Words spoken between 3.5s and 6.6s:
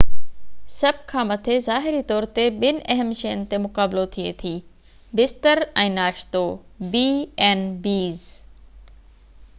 تي مقابلو ٿئي ٿي بستر ۽ ناشتو